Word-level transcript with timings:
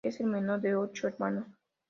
Es 0.03 0.19
el 0.19 0.25
menor 0.25 0.61
de 0.61 0.73
ocho 0.75 1.07
hermanos. 1.07 1.45